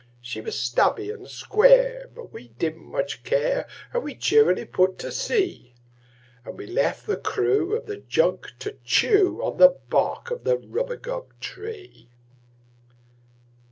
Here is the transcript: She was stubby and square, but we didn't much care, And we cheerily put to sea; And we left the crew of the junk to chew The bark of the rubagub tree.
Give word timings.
She 0.19 0.41
was 0.41 0.59
stubby 0.59 1.11
and 1.11 1.27
square, 1.29 2.09
but 2.15 2.33
we 2.33 2.47
didn't 2.47 2.87
much 2.91 3.21
care, 3.23 3.67
And 3.93 4.01
we 4.01 4.15
cheerily 4.15 4.65
put 4.65 4.97
to 4.97 5.11
sea; 5.11 5.75
And 6.43 6.57
we 6.57 6.65
left 6.65 7.05
the 7.05 7.17
crew 7.17 7.75
of 7.75 7.85
the 7.85 7.97
junk 7.97 8.53
to 8.61 8.77
chew 8.83 9.37
The 9.59 9.77
bark 9.89 10.31
of 10.31 10.43
the 10.43 10.57
rubagub 10.57 11.39
tree. 11.39 12.09